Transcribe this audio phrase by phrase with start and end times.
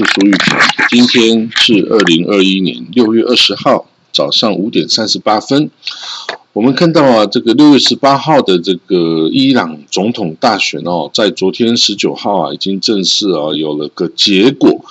[0.00, 0.58] 是苏玉平。
[0.88, 5.70] 今天是二零二一年六月二十号早上五点三十八分。
[6.54, 14.82] 我们看到啊，这个六月十八号的这个伊朗总统大选哦，在昨天十九号啊，已经正式啊有了个结果。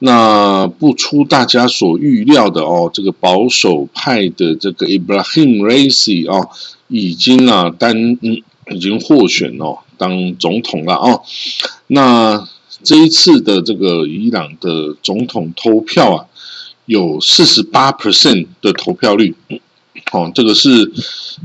[0.00, 6.48] 那不出大家所预料的哦，这个保守派的这个 Ibrahim Raisi 哦，
[6.88, 11.22] 已经啊单嗯已经获选哦当总统了哦。
[11.86, 12.48] 那
[12.84, 16.26] 这一次的这个伊朗的总统投票啊，
[16.86, 19.34] 有四十八 percent 的投票率，
[20.12, 20.92] 哦，这个是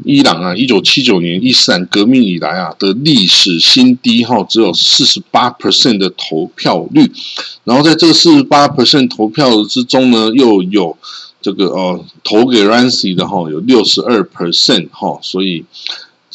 [0.04, 7.12] 伊朗啊，一九七九年伊斯兰革命以来啊的历史新低哈，只有四十八 percent 的投票率，
[7.64, 10.98] 然后在这个四十八 percent 投票之中呢，又有
[11.42, 15.64] 这个哦投给 Raisi 的哈，有六十二 percent 哈，所以。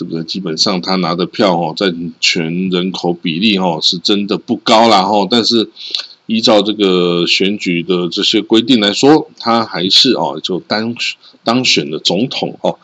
[0.03, 5.27] 这个基本上他拿的票哦，在全人口比例哦，是真的不高啦哈。
[5.31, 5.69] 但是
[6.27, 10.95] 依照这个选举的这些规定来说，他还是哦就当
[11.45, 12.78] 当选的总统哦。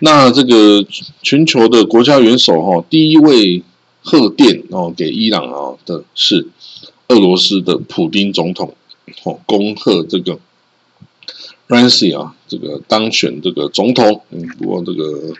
[0.00, 0.84] 那这个
[1.22, 3.62] 全球的国家元首哈，第一位
[4.02, 6.48] 贺电哦给伊朗啊的是
[7.08, 8.74] 俄罗斯的普丁总统
[9.24, 10.38] 哦，恭贺这个
[11.68, 14.22] Raisi 啊这个当选这个总统。
[14.30, 15.34] 嗯，不过这个。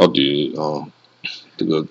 [0.00, 0.88] 到底啊，
[1.58, 1.84] 这个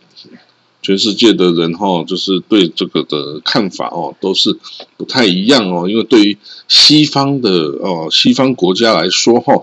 [0.82, 4.58] 全世界的人哈，就是对这个的看法哦，都是
[4.98, 5.88] 不太一样哦。
[5.88, 9.54] 因为对于西方的哦，西方国家来说哈，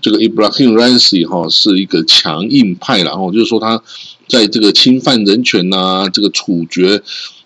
[0.00, 3.80] 这个 Ibrahim Raisi 哈是一个强硬派，然后就是说他
[4.26, 7.00] 在这个侵犯人权呐，这个处决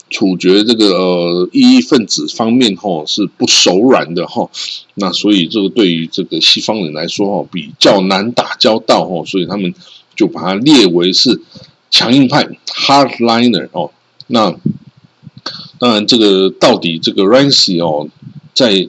[0.08, 4.48] 处决这个呃异议分子方面哈是不手软的哈。
[4.94, 9.74] 那所以这个对于这个西方人来说哈，比较难打交道哈，所以他们。
[10.16, 11.40] 就把它列为是
[11.90, 13.92] 强硬派 （hardliner） 哦。
[14.26, 14.52] 那
[15.78, 18.08] 当然，这个到底这个 Raisi 哦，
[18.54, 18.88] 在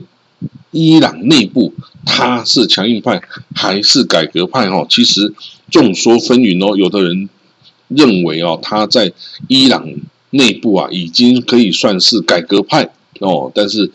[0.71, 1.73] 伊朗内部
[2.05, 3.21] 他是强硬派
[3.53, 4.87] 还是改革派哦？
[4.89, 5.33] 其实
[5.69, 6.77] 众说纷纭哦。
[6.77, 7.29] 有的人
[7.89, 9.11] 认为哦，他在
[9.47, 9.85] 伊朗
[10.29, 12.89] 内部啊，已经可以算是改革派
[13.19, 13.51] 哦。
[13.53, 13.91] 但是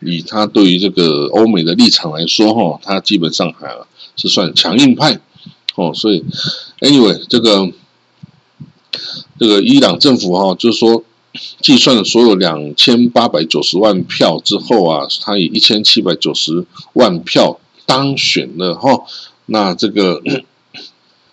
[0.00, 3.76] 以他对于这个欧美的立场来说哈，他基本上还
[4.16, 5.20] 是算强硬派
[5.76, 5.92] 哦。
[5.94, 6.24] 所以。
[6.80, 7.70] Anyway，这个
[9.38, 11.04] 这个伊朗政府哈，就是说
[11.60, 16.64] 计算了所有两千八百九十万票之后啊，他以一千七百九十
[16.94, 19.04] 万票当选了哈。
[19.44, 20.22] 那这个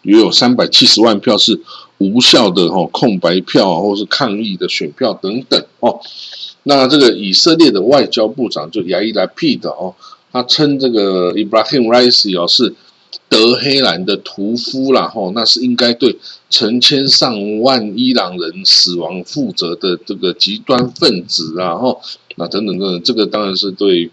[0.02, 1.62] 也有三百七十万票是
[2.00, 6.02] 无效的哈，空白票或是抗议的选票等等哦。
[6.64, 9.96] 那这个以色列的外交部长就亚伊拉皮的哦，
[10.34, 12.76] 他称这个 Ibrahim Raisi 哦是。
[13.30, 16.18] 德黑兰的屠夫啦，吼，那是应该对
[16.50, 22.02] 成千上万伊朗人死亡负责的这个极端分子啊，吼，
[22.38, 24.10] 那等等等等，这个当然是对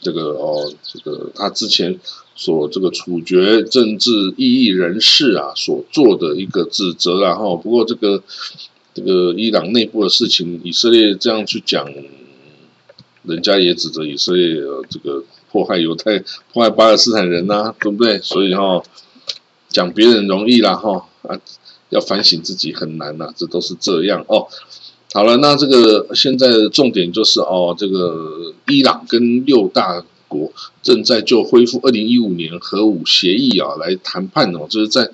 [0.00, 1.98] 这个哦，这个他之前
[2.36, 7.56] 所这个处决政治异议人士啊所做的一个指责啦，吼。
[7.56, 8.22] 不过这个
[8.94, 11.92] 这个伊朗内部的事情，以色列这样去讲，
[13.24, 14.54] 人家也指责以色列
[14.88, 15.24] 这个。
[15.52, 16.18] 迫害犹太、
[16.52, 18.18] 迫害巴勒斯坦人呐，对不对？
[18.22, 18.82] 所以哈，
[19.68, 21.38] 讲别人容易啦，哈啊，
[21.90, 24.48] 要反省自己很难呐，这都是这样哦。
[25.12, 30.50] 好了，那这个现在的重点就是哦，这个伊朗跟六大国
[30.82, 35.10] 正在就恢复二零一五年核武协议啊来谈判哦，就是在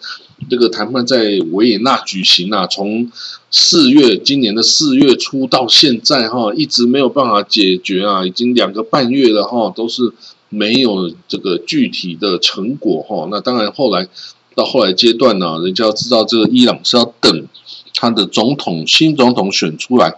[0.48, 3.10] 这个谈判在维也纳举行啊，从
[3.50, 10.12] 四月今年的四月初到现在哈，一直没有办法解决啊，已经两个半月了哈，都是。
[10.50, 14.08] 没有这个具体的成果哈，那当然后来
[14.54, 17.46] 到后来阶段呢，人家要知道这个伊朗是要等
[17.93, 20.14] 他的总统新总统选出来，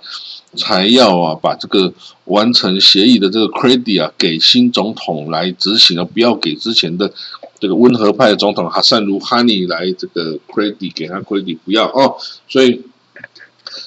[0.56, 1.92] 才要啊把这个
[2.24, 7.12] 完成协议的这个 credit 啊给新总统来执行啊，不要给之前的
[7.58, 12.16] 这个温和派总统哈萨鲁哈尼来这个 credit 给他 credit 不要哦，
[12.48, 12.82] 所以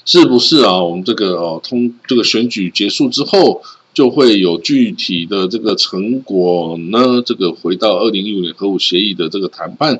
[0.06, 0.82] 是不是啊？
[0.82, 3.62] 我们这个哦通这个选举结束之后。
[3.94, 7.22] 就会有具体的这个成果呢？
[7.24, 10.00] 这个回到二零一五年核武协议的这个谈判，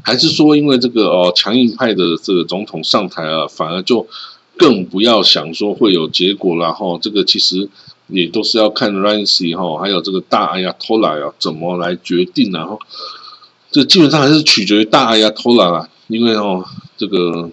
[0.00, 4.06] 还是说因为这个哦强硬派的这个总统上台啊，反而就
[4.56, 6.98] 更不要想说会有结果了哈？
[7.00, 7.68] 这个其实
[8.08, 12.78] 也都是要看 Raisi 哈，还有这个大阿亚托拉啊怎么来决定然后
[13.70, 16.64] 这基本上还是取决于大阿亚托拉啊，因为哦
[16.96, 17.50] 这个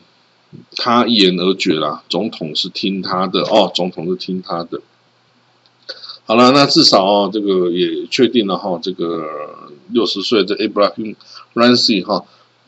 [0.75, 4.81] 他一言而决啦，总统是听他的哦，总统是听他的。
[6.25, 9.27] 好了，那至少哦，这个也确定了哈，这个
[9.89, 11.15] 六十岁的 Abraham
[11.53, 12.23] r a n c y 哈，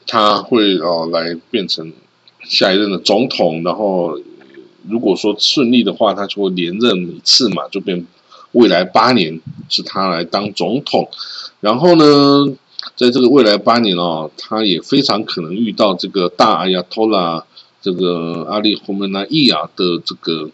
[0.07, 1.93] 他会哦来变成
[2.43, 4.19] 下一任的总统，然后
[4.87, 8.05] 如果说顺利的话，他就会连任一次嘛，就变
[8.51, 11.09] 未来八年是他来当总统。
[11.59, 12.55] 然后呢，
[12.95, 17.43] 在这个未来八年哦，他也非常可能遇到这个大阿亚托拉
[17.81, 20.49] 这个阿里洪门纳伊亚的这个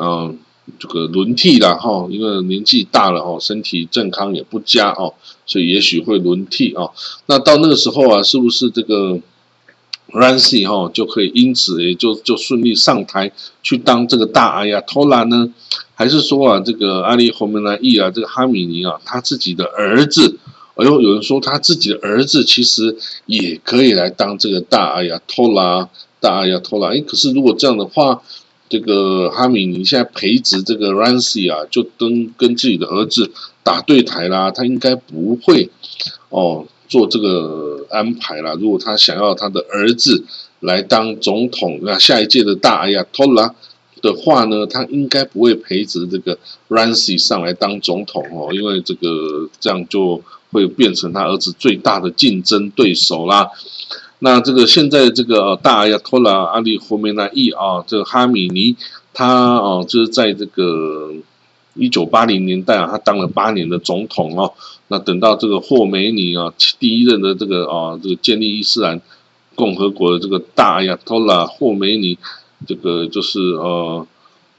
[0.00, 0.38] 嗯。
[0.78, 5.14] 这个轮替了哈，因为年纪大了哈，身体健康也不佳哦，
[5.46, 6.92] 所以也许会轮替哦。
[7.24, 9.18] 那到那个时候啊，是不是这个
[10.12, 13.30] Rancy 哈就可以因此也就就顺利上台
[13.62, 15.52] 去当这个大阿亚托拉呢？
[15.94, 20.38] 还是说啊，这个阿里侯门来伊啊，这个哈米尼啊，他自己的儿子，
[20.76, 22.96] 哎呦，有人说他自己的儿子其实
[23.26, 25.88] 也可以来当这个大阿亚托拉，
[26.20, 26.94] 大阿亚托拉。
[26.94, 28.22] 哎，可是如果这样的话，
[28.68, 33.32] 这个哈米尼现在培植这个 Rancy 啊，就跟跟自己的儿子
[33.64, 35.68] 打对台啦，他应该不会
[36.28, 38.54] 哦做这个安排啦。
[38.60, 40.24] 如果他想要他的儿子
[40.60, 43.54] 来当总统，那下一届的大阿亚托拉
[44.02, 46.38] 的话呢，他应该不会培植这个
[46.68, 53.50] Rancy 上来当总统哦，因为这个这样就会变成他儿子最大的竞争对手啦。
[54.20, 58.76] 那这个现在这个大阿亚托拉阿里霍梅纳伊啊，这个哈米尼，
[59.14, 61.12] 他哦就是在这个
[61.74, 64.52] 一九八零年代啊，他当了八年的总统哦。
[64.88, 69.00] 那等到这个霍梅尼啊，第一任的这个啊，这个建立伊斯兰
[69.54, 72.18] 共和国的这个大阿亚托拉霍梅尼，
[72.66, 74.06] 这个就是呃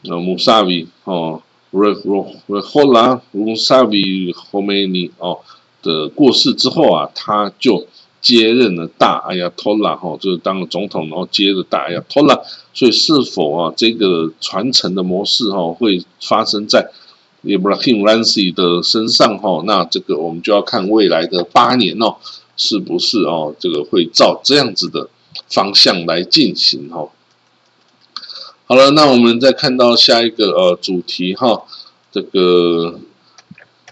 [0.05, 1.41] 呃穆萨维哦
[1.71, 5.39] 瑞瑞瑞霍拉穆萨维霍梅尼哦
[5.81, 7.85] 的过世之后啊，他就。
[8.21, 12.37] 接任了大阿亚托拉哈，就是当了总统，然后接着大阿亚托拉，
[12.73, 16.91] 所以是否啊这个传承的模式哈会发生在
[17.43, 19.63] Ibrahim Raisi 的身上哈？
[19.65, 22.15] 那这个我们就要看未来的八年哦，
[22.57, 25.09] 是不是哦这个会照这样子的
[25.49, 27.09] 方向来进行哈？
[28.65, 31.63] 好了，那我们再看到下一个呃主题哈，
[32.11, 32.99] 这个。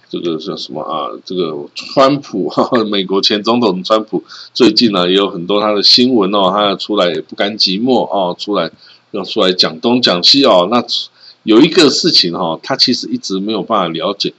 [0.09, 1.11] 这个叫什么啊？
[1.25, 4.23] 这个川普哈，美国前总统川普
[4.53, 8.71] 最近呢也有很多他的新闻哦，他要出来也不甘寂寞哦，出来
[9.11, 10.69] 要出来讲东讲西哦。
[10.71, 10.81] 那
[11.47, 14.33] 有一个事情哈，他其实一直没有办法了解，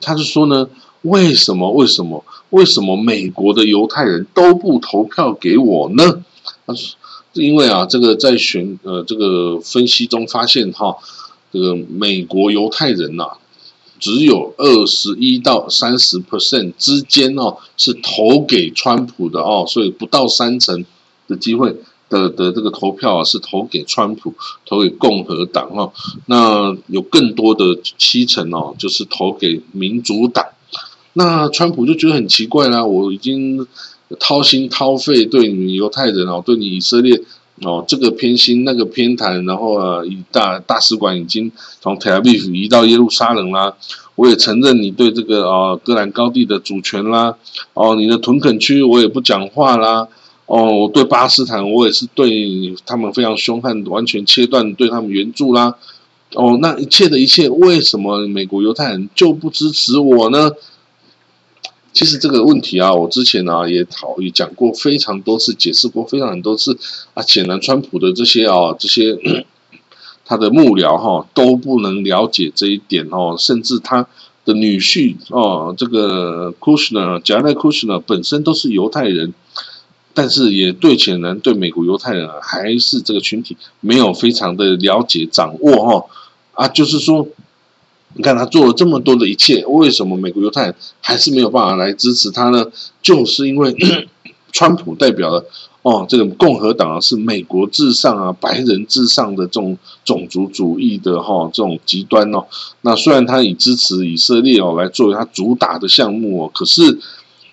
[0.00, 0.66] 他就说呢，
[1.02, 6.24] 为什么为什么为什么美国的犹太人都不投票给我呢？
[6.66, 6.96] 他说，
[7.34, 10.96] 因为啊，这个在选呃这个分析中发现哈，
[11.52, 13.24] 这个美国犹太人呐。
[13.98, 20.84] 只有二十一到三十 percent 之间哦，是投给川普的哦，所以不到三成
[21.26, 21.74] 的机会
[22.08, 25.92] 的的这个投票啊，是投给川普，投给共和党哦。
[26.26, 30.44] 那有更多的七成哦，就是投给民主党。
[31.14, 33.66] 那川普就觉得很奇怪啦，我已经
[34.20, 37.22] 掏心掏肺对你犹太人哦，对你以色列。
[37.62, 41.50] 哦，这个偏心，那个偏袒，然后啊，以大大使馆已经
[41.80, 43.74] 从 Tel Aviv 移到耶路撒冷啦。
[44.14, 47.34] 我也承认你对这个啊，戈兰高地的主权啦。
[47.72, 50.06] 哦，你的屯垦区我也不讲话啦。
[50.46, 55.76] 哦，我对巴斯坦我也是对他们非常凶悍，完全切断对他们援助啦。
[56.34, 60.50] 哦，那一切的一切，为什么美国犹太人就不支持我呢？
[61.92, 66.78] 其实这个问题啊，我之前呢也讨也讲过非常多次，解释过非常很多次
[67.14, 67.22] 啊。
[67.22, 69.18] 显然，川普的这些啊这些
[70.26, 74.06] 他的幕僚哈都不能了解这一点哦，甚至他
[74.44, 79.32] 的女婿哦，这个 Kushner 贾奈 Kushner 本身都是犹太人，
[80.16, 86.06] 但是也对显然对美国犹太人还是这个群体没有非常的了解掌握哈
[86.54, 87.28] 啊，就是说。
[88.18, 92.64] 你看他做了这么多的一切，为什么美国犹太人还是没有办法来支持他呢？
[93.02, 93.76] 就是因为
[94.52, 95.44] 川普代表了
[95.82, 102.46] 哦，这个共和党啊是美国至上啊，白人至上的这种种族主义的哈这种极端哦。
[102.80, 106.98] 那虽然他以支持以色列哦来作为他主打的项目哦，可是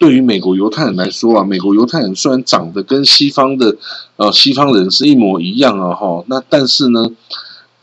[0.03, 3.77] 对于美国犹太人来说啊，美国犹太人虽然长得跟西方的
[4.17, 7.09] 呃西方人是一模一样啊哈，那但是呢。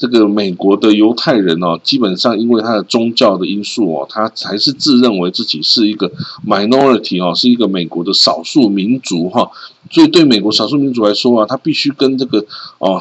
[0.00, 6.10] 这个美国的犹太人哦，基本上因为他的宗教的因素哦，他还是自认为自己是一个
[6.46, 9.50] minority 哦，是一个美国的少数民族哈。
[9.90, 12.42] 所以对美国少数民族来说啊，他必须跟这个
[12.78, 12.98] 哦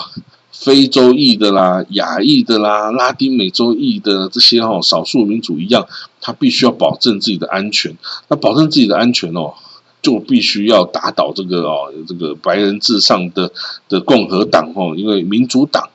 [0.60, 5.88] 非洲裔的啦、亚裔的啦、拉丁美洲裔的这些哈少数民族一样，
[6.20, 7.98] 他必须要保证自己的安全。
[8.28, 9.54] 那保证自己的安全哦，
[10.02, 13.50] 就必须要打倒这个哦，这个白人至上的
[13.88, 15.90] 的共和党哦，因为民主党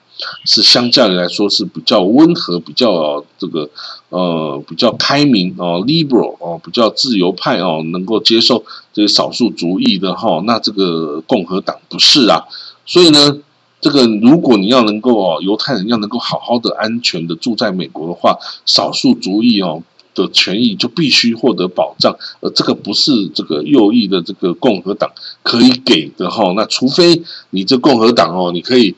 [0.46, 3.68] 是相较于来说是比较温和、比较这个
[4.08, 10.40] 呃比较开明哦，liberal 哦，比较自由派哦，能够接受这些少数族裔的哈。
[10.46, 12.44] 那这个共和党不是啊，
[12.86, 13.38] 所以呢，
[13.84, 19.82] 这个如果你要能够哦，犹太人要能够好好的、安全的住在美国的话，少数族裔哦。
[20.16, 25.10] 的权益就必须获得保障，而这个不是这个右翼的这个共和党
[25.42, 26.52] 可以给的哈。
[26.54, 28.94] 那除非你这共和党哦，你可以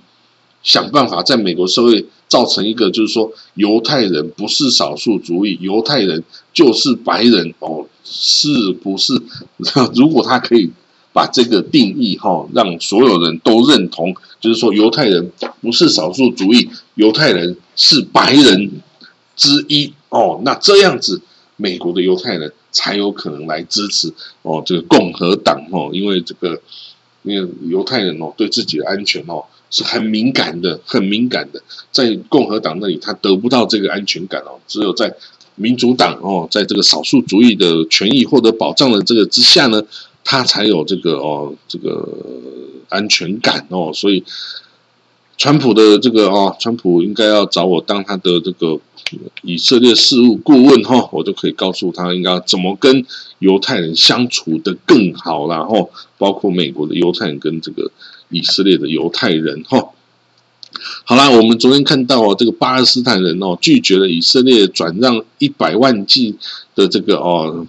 [0.62, 9.14] 想办法在美国社会造成一个，就是说犹太人不是少数族裔，犹太人就是白人哦，是不是？
[9.96, 10.70] 如果他可以
[11.16, 15.32] 把这个定义哈，让所有人都认同，就是说犹太人
[15.62, 18.70] 不是少数族裔，犹太人是白人
[19.34, 19.90] 之一。
[20.10, 21.22] 哦，那这样子，
[21.56, 26.60] 美国的犹太人才有可能来支持哦，这个共和党哦，因为这个，
[27.22, 35.10] 因为犹太人哦，对自己的安全哦是很敏感的，很敏感的，在共和党那里他得不到这个安全感哦，只有在
[35.54, 39.82] 民主党哦，在这个少数主义的权益获得保障的这个之下呢，
[40.26, 42.06] 他才有这个哦，这个
[42.88, 44.24] 安全感哦，所以，
[45.38, 48.80] 川普的这个哦，川普应该要找我当他的这个。
[49.42, 53.06] 以色列事务顾问哈，我就可以告诉他应该怎么跟
[53.38, 57.88] 犹太人相处的更好，然后包括美国的犹太人跟这个
[58.30, 59.90] 以色列的犹太人哈。
[61.04, 66.34] 好啦，我们昨天看到哦，这个巴勒斯坦人哦拒绝了以色列转让一百万剂
[66.74, 67.64] 的这个哦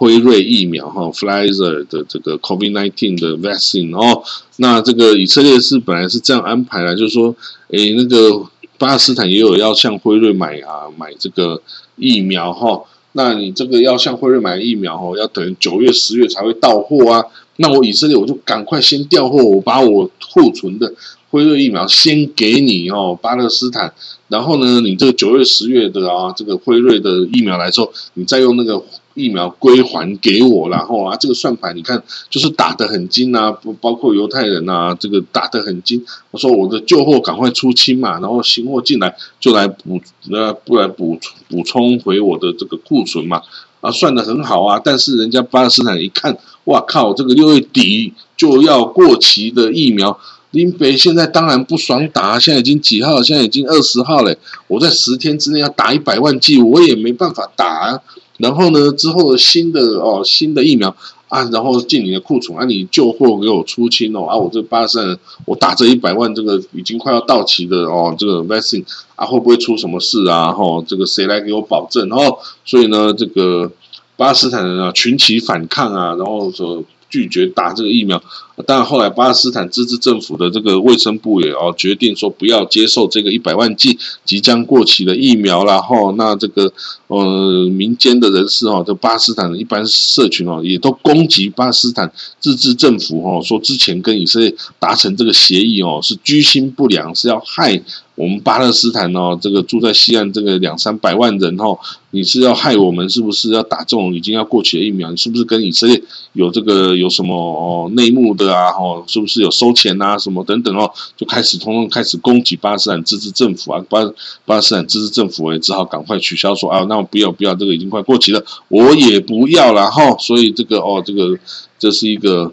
[0.00, 4.22] 辉瑞疫苗哈 f l i z e r 的这个 COVID-19 的 vaccine 哦，
[4.56, 7.36] 那这个以色列是本来是这样安排的，就是说，
[7.68, 8.46] 诶那个。
[8.78, 11.60] 巴勒斯坦也有要向辉瑞买啊买这个
[11.96, 17.22] 疫苗哈，那你这个要向辉瑞买疫苗哦，要等九月十月才会到货啊。
[17.56, 20.90] 那我以色列我就赶快先调货，我把我库存的
[21.28, 23.92] 辉瑞疫苗先给你哦，巴勒斯坦。
[24.28, 28.82] 然后呢，你这个九月十月的啊，这个辉瑞的疫苗来之后，你再用那个。
[29.20, 36.02] 疫苗归还给我，然后啊，这个算盘你看，就是打得很精啊，不包括犹太人啊，这个打得很精。
[36.30, 40.00] 我说我的旧货赶快出清嘛，然后新货进来就来补，
[40.30, 43.42] 呃，不来补补充回我的这个库存嘛，
[43.80, 44.80] 啊，算得很好啊。
[44.82, 50.18] 但是人家巴勒斯坦一看，哇靠，这个六月底就要过期的疫苗，
[50.52, 53.22] 林北现在当然不爽打，现在已经几号？
[53.22, 54.34] 现在已经二十号了，
[54.68, 58.00] 我在十天之内要打一百万剂，我也没办法打。
[58.40, 58.90] 然后呢？
[58.92, 60.94] 之后的新的哦，新的疫苗
[61.28, 70.52] 啊，然后进你的库存啊，你旧货给我出清哦啊，我这八十我打这一百万，这个已经快要到期的哦，这个 vaccine 啊，会不会出什么事啊？
[70.52, 72.08] 哈，这个谁来给我保证？
[72.10, 73.70] 哦，所以呢，这个
[74.16, 76.82] 巴勒斯坦人啊，群起反抗啊，然后说。
[77.10, 78.22] 拒绝打这个疫苗，
[78.66, 86.72] 但后来巴勒斯坦自治政府的这个卫生部也哦决定说不要接受这个一百万剂即将过期的疫苗然后那这个
[87.08, 97.82] 呃民间的人士哦，这巴勒斯坦的一般社群哦，也都攻击巴勒斯坦自治政府哦，说之前跟以色列达成这个协议哦，是居心不良，是要害。
[98.16, 101.78] 我们巴勒斯坦哦，这个住在西岸这个两三百万人哦，
[102.10, 103.50] 你是要害我们是不是？
[103.52, 106.02] 要打这种已经要过期的疫苗，你是不是跟以色列
[106.34, 108.68] 有这个有什么哦内幕的啊？
[108.72, 110.18] 哦，是不是有收钱啊？
[110.18, 113.82] 什么等等哦，就开始通通开始攻击巴勒斯坦自治政府啊！
[113.88, 114.04] 巴
[114.44, 120.14] 巴勒斯坦自治政府也只好赶快取消说啊，那我不要不要，这个已经快过期了，我也不要了哈。
[120.18, 121.38] 所以这个哦，这个
[121.78, 122.52] 这是一个。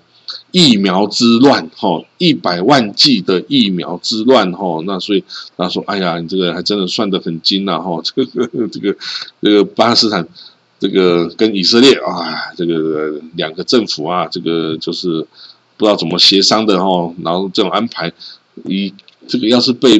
[0.52, 5.24] 疫苗之乱，哈，一百万剂的疫苗之乱，哈，那所以
[5.56, 8.96] 他说，哎呀，你这个还真的算得很精呐，哈， 这个这个
[9.42, 10.28] 这个巴勒斯坦，
[10.80, 15.26] 这个跟以色列啊，这个两个政府啊，这个就是
[15.78, 18.12] 不知道怎么协商的，哈，然后这种安排，
[18.64, 18.94] 你
[19.28, 20.00] 这个要是被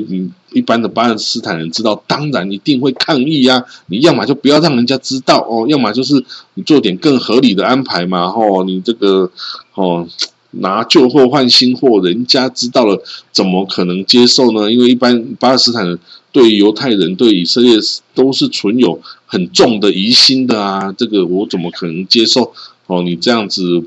[0.52, 3.64] 一般的巴勒斯坦人知道，当然一定会抗议呀。
[3.88, 6.24] 你要么就不要让人家知道哦，要么就是
[6.56, 9.32] 你做点更合理的安排嘛，哦，你这个
[9.76, 10.08] 哦。
[10.52, 14.72] 拿旧货换新货，人家知道了，怎么可能接受呢？
[14.72, 16.00] 因为一般巴勒斯坦人
[16.32, 17.78] 对犹太人、对以色列
[18.16, 20.92] 都是存有很重的疑心的啊。
[20.98, 22.54] 这个我怎么可能接受？
[22.88, 23.84] 哦，你这样子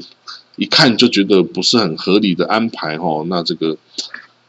[0.56, 3.24] 一看就觉得不是很合理的安排哦。
[3.28, 3.76] 那这个，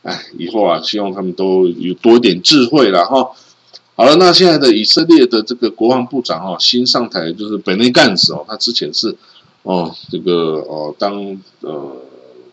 [0.03, 3.31] 哎，以后啊，希望他们都有多一点智慧了哈。
[3.95, 9.15] 好了，那现在的以色列的这个国防部长哈，新上台就是本内干事哦，他之前是。
[9.63, 11.95] 哦，这个哦，当呃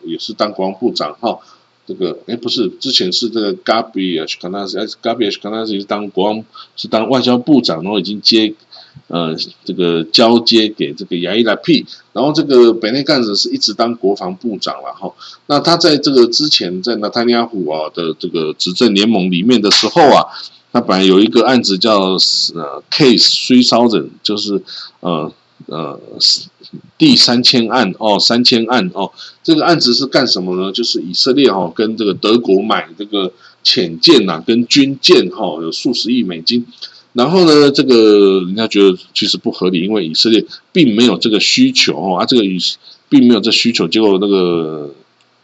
[0.03, 1.39] 也是当国防部长哈，
[1.87, 8.53] 这个哎不是，之前是这个 Gabi 啊，可能是 Gabi 可能是当国防是当外交部长，然后已经接
[9.07, 15.11] 呃这个交接给这个亚伊拉 P，然后这个本内干子是一直当国防部长了哈。
[15.47, 20.25] 那他在这个之前在纳坦尼亚胡啊的这个执政联盟里面的时候啊，
[20.71, 21.99] 他本来有一个案子叫
[22.53, 24.61] 呃 Case Three Thousand，就是
[24.99, 25.31] 呃
[25.65, 25.99] 呃
[26.97, 29.11] 第三千案哦，三千案哦，
[29.43, 30.71] 这个案子是干什么呢？
[30.71, 33.31] 就是以色列哈跟这个德国买这个
[33.63, 36.65] 潜舰呐，跟军舰哈有数十亿美金。
[37.13, 42.57] 然后呢，这个人家觉得其实不合理，因为以色列并没有这个需求哦，啊，这个以
[43.09, 44.93] 并没有这需求，结果那个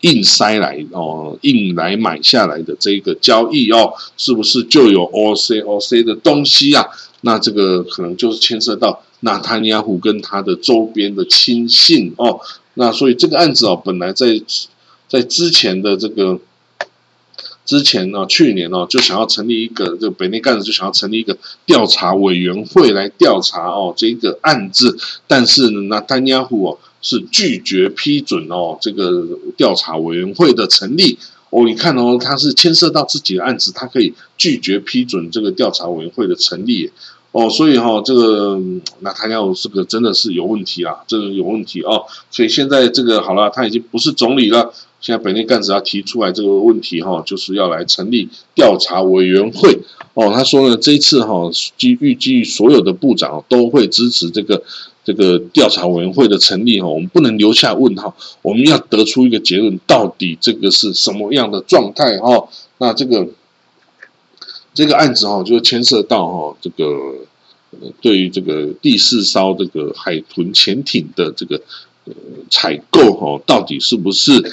[0.01, 6.85] 硬塞来哦，硬来买下来的这个交易哦，是不是就有 O C O C 的东西啊？
[7.21, 12.39] 那这个可能就是牵涉到纳塔尼亚胡跟他的周边的亲信哦，
[12.75, 14.39] 那所以这个案子哦，本来在
[15.09, 16.39] 在之前的这个。
[17.65, 24.95] 之前呢，去年呢，就想要成立一个这个北内干子就想要成立一个调查委员会来调查哦这个案子，
[25.27, 29.25] 但是呢，那丹亚胡哦是拒绝批准哦这个
[29.57, 31.17] 调查委员会的成立。
[31.51, 36.91] 哦，你看哦，他是牵涉到自己的案子，他可以拒绝批准这个调查委员会的成立
[37.35, 38.57] 哦，所以哈这个
[39.01, 44.71] 那他要这个真的是有问题啊，这个有问题哦，所以现在这个好了，他已经不是总理了。
[45.01, 49.77] 现在本内干子要提出来这个问题哈，就是要来成立调查委员会
[50.13, 50.31] 哦。
[50.33, 54.63] 他说呢，这一次哈，基预计所有的部长都会支持这个
[55.03, 56.87] 这个调查委员会的成立哈。
[56.87, 62.47] 我们不能留下问号，我们要得出一个结论，到底这个是什么样的状态哈？
[62.77, 63.27] 那这个
[64.75, 66.85] 这个案子哈，就牵涉到哈这个
[68.01, 71.59] 对于这个第四艘这个海豚潜艇的这个
[72.03, 72.13] 呃
[72.51, 74.43] 采购哈，到底是不是？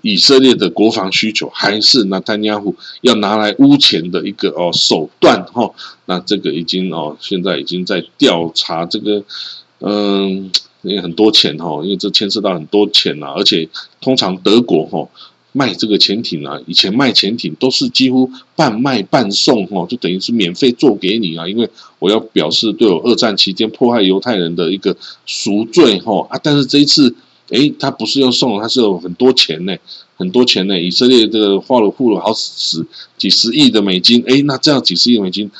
[0.00, 5.68] 以色列的国防需求，还是纳坦尼亚胡要拿来污钱的一个哦手段哈？
[6.06, 9.24] 那这个已经哦，现在已经在调查这个，
[9.80, 13.68] 嗯，因为很多钱哈，因为这牵涉到很多钱呐，而且
[14.00, 15.08] 通常德国哈
[15.52, 27.14] 卖这个潜艇啊，以前卖潜艇都是几乎半卖半送哈，就等于是免费做给你啊，因为我要表示对我二战期间迫害犹太人的一个赎罪哈啊，但是这一次。
[27.48, 29.76] 哎，他不是要送，他是有很多钱呢，
[30.16, 30.80] 很多钱呢。
[30.80, 32.82] 以色列这个花了付了好几
[33.18, 35.50] 几十亿的美金，哎，那这样几十亿美金，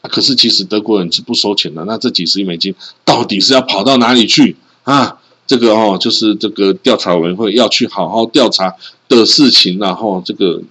[0.00, 1.84] 可是其实德国人是不收钱的。
[1.84, 5.19] 那这几十亿美金到底是要跑到哪里去啊？
[5.50, 8.72] 这个哦，就是这个调查委员会要去好好调查
[9.08, 10.62] 的事情，然后这个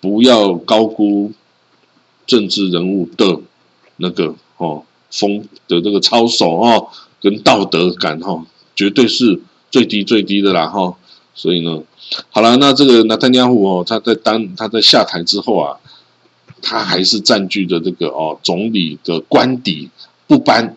[0.00, 1.32] 不要高估
[2.24, 3.40] 政治人物的
[3.96, 6.86] 那个哦风的这个操守哦，
[7.20, 8.46] 跟道德感哈。
[8.76, 9.40] 绝对是
[9.72, 10.94] 最低最低的啦哈，
[11.34, 11.82] 所以呢，
[12.30, 15.76] 好了，那这个纳坦尼亚胡哦，他在当他在下台之后啊，
[16.62, 19.90] 他还是占据着这个哦总理的官邸
[20.36, 20.76] 不搬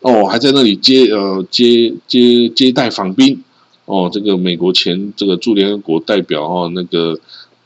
[0.00, 3.42] 哦，还在那里接呃接接接待访宾
[3.86, 7.18] 哦，这个美国前这个驻联合国代表哦那个。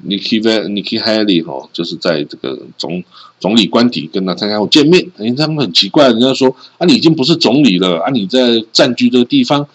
[0.07, 3.03] Nikki Nikki Haley 哈，就是在这个总
[3.40, 9.66] 总理官邸跟他参加过见面，哎，他们很奇怪，人家说啊，你已经不是总理了啊，你在占据这个地方，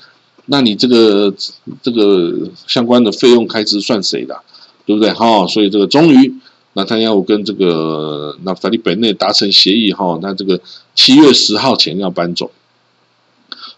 [0.46, 1.34] 那你这个
[1.82, 4.40] 这个相关的费用开支算谁的，
[4.86, 5.48] 对不对哈？
[5.48, 6.32] 所以这个终于，
[6.74, 10.60] 那他要跟这个那法利本内达成协议哈，那这个
[10.96, 12.52] 七月十号前要搬走，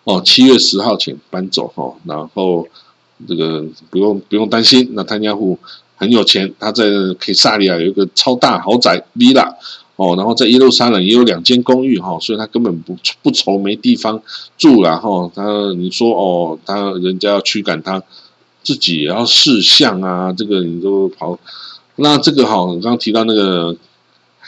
[0.04, 2.68] 哦，七月十号前搬走哈，然后
[3.28, 5.58] 这个不用不用担心，那他家户。
[6.02, 6.84] 很有钱，他在
[7.20, 9.54] 凯撒利亚有一个超大豪宅 villa
[9.98, 14.20] 哦，然后在耶路撒冷也有两间公寓哈，所以他根本不不愁没地方
[14.58, 15.32] 住了哈。
[15.36, 15.44] 他
[15.78, 18.02] 你说哦，他人家要驱赶他，
[18.64, 21.38] 自己也要试相啊，这个你都跑。
[22.02, 23.76] 那这个哈，刚刚提到那个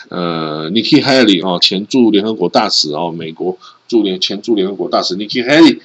[0.10, 5.80] 呃，Nikki Haley 哦，前驻联合国大使哦，美国驻联前驻联合国大使 Nikki Haley。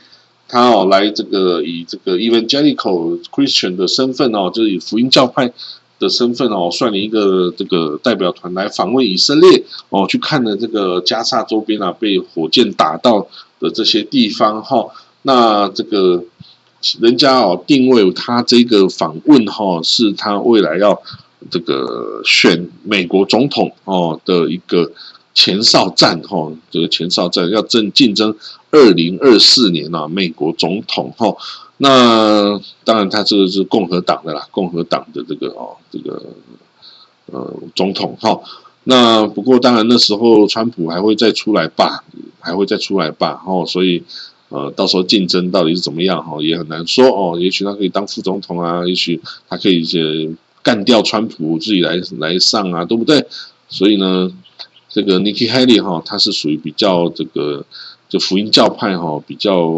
[0.50, 5.52] 他哦来这个以这个 Evangelical Christian 的身份哦，就是以福音教派
[5.98, 13.26] 的身份哦，率领一个这个代表团来访问以色列哦，去看了这个加沙周边啊被火箭打到
[13.61, 14.87] 的这些地方哈。
[15.20, 16.24] 那这个
[16.98, 20.98] 人家哦定位他这个访问哈，是他未来要
[21.51, 24.90] 这个选美国总统哦的一个。
[25.35, 28.35] 前哨战哈，这个前哨战要争竞争
[28.72, 31.33] 二零二四年啊，美国总统哈。
[31.77, 36.20] 那当然，他这个是共和党的啦，共和党的这个哦，这个
[37.27, 38.40] 呃总统哈。
[38.83, 42.03] 那不过当然那时候川普还会再出来吧，
[42.40, 43.64] 还会再出来吧哈。
[43.64, 44.03] 所以
[44.48, 47.38] 呃，到时候竞争到底是怎么样哈，也很难说哦。
[47.38, 53.27] 也许他可以当副总统啊，也许他可以呃干掉川普自己来来上啊，对不对？
[53.68, 54.33] 所以呢。
[54.90, 57.62] 这个 Nikki Haley 哈，他是属于比较这个
[58.09, 59.71] 就福音教派哈，比较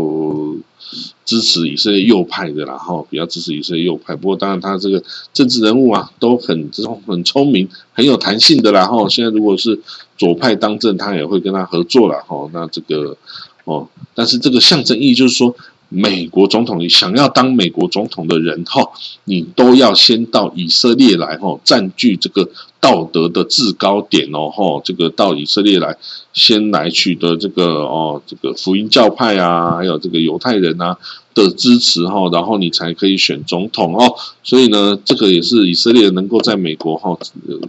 [1.25, 4.15] 支持以色列右派的啦哈，比较支持以色列右派。
[4.15, 9.09] 不过当然他这个政治人物啊，都很这种很聪明、很有弹性的啦哈。
[9.09, 9.81] 现在如果是
[10.17, 12.49] 左派当政，他也会跟他合作了哈。
[12.53, 13.17] 那这个
[13.65, 15.55] 哦，但是这个象征意义就是说。
[15.91, 18.81] 美国总统，你想要当美国总统的人哈，
[19.25, 22.49] 你都要先到以色列来哈，占据这个
[22.81, 25.97] 道德的制高点哦哈，这个到以色列来，
[26.33, 30.97] 先来取得这个哦这个福音教派啊，还有这个犹太人啊
[31.35, 34.15] 的支持哈，然后你才可以选总统哦。
[34.45, 37.19] 所以呢，这个也是以色列能够在美国哈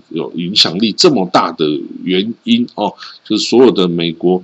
[0.09, 1.65] 有影响力这么大的
[2.03, 2.93] 原因哦，
[3.27, 4.43] 就是所有的美国。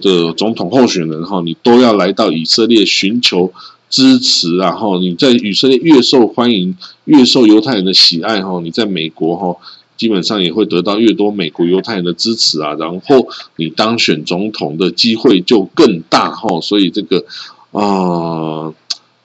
[0.00, 3.52] 的总统候选人哈，你都要来到以色列寻求
[3.88, 9.56] 支持，然后你在以色列越受欢迎，越受犹太人的喜爱哈，你在美国哈，
[9.96, 17.24] 基本上也会得到越多美国犹太人的支持啊，然后你当选总统的机会就更大哈，所以这个
[17.72, 18.72] 啊。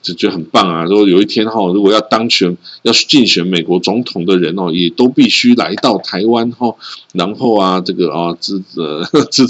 [0.06, 0.84] 就觉得很棒啊！
[0.84, 6.72] 如果有一天哈，如果要当选、要竞选美国总统的人哦，也都必须来到台湾哈，
[7.12, 9.42] 然后啊，这个啊，这呃，这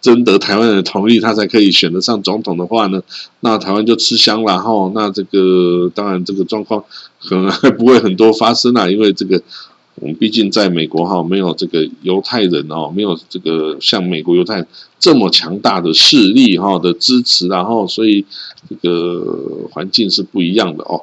[0.00, 3.00] 征得台湾人同意，他才可以选得上总统的话呢，
[3.38, 4.90] 那台湾就吃香了哈。
[4.92, 6.82] 那这个当然，这个状况
[7.22, 9.40] 可能还不会很多发生啊，因为这个。
[10.00, 14.66] 我们毕竟在美国哈，没有这个犹太人哦，没有这个像美国犹太
[14.98, 18.24] 这么强大的势力哈的支持，然后所以
[18.68, 21.02] 这个环境是不一样的哦。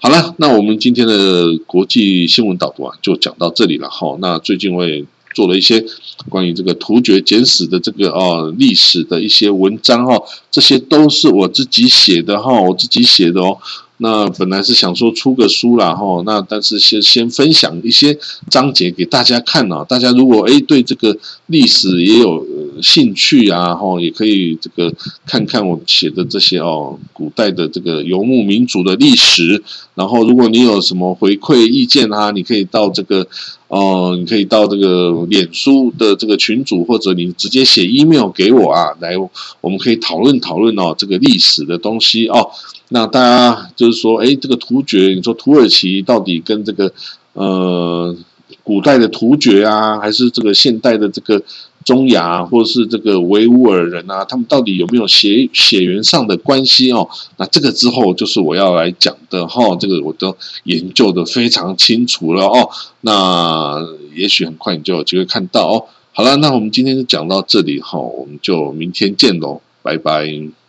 [0.00, 4.16] 好了，那我们今天的国际新闻导读啊，就讲到这里了哈。
[4.20, 5.84] 那最近我也做了一些
[6.28, 13.58] 关于这个突厥简史的这个哦历史的一些文章哈，这些都是我自己写的哈，我自己写的哦。
[14.02, 18.18] 那本来是想说出个书啦哈，那但是先先分享一些
[18.50, 22.44] 章节给大家看啊，大家如果诶对这个历史也有
[22.82, 24.92] 兴趣啊哈，也可以这个
[25.24, 29.62] 看看我写的这些哦，古代的这个游牧民族的历史。
[29.94, 33.24] 然后如果你有什么回馈意见啊，你可以到这个
[33.68, 39.16] 哦，你可以到这个脸书的这个群组，或者你直接写 email 给我啊，来
[39.60, 42.50] 我们可以讨论讨论哦这个历史的东西哦。
[42.92, 46.92] 那大家就是说，哎，这个突厥，你说土耳其到底跟这个
[47.32, 48.14] 呃
[48.62, 51.42] 古代的突厥啊，还是这个现代的这个
[51.84, 57.08] 中亚，或者是这个维吾尔人啊，他们到底有没有血血缘上的关系哦？
[57.38, 62.68] 那这个之后就是我要来讲的哈，这个我都研究的非常清楚了哦。
[63.00, 63.78] 那
[64.14, 65.86] 也许很快你就有机会看到哦。
[66.12, 70.61] 好了，那我们今天就讲到这里哈，我们就明天见喽，拜拜。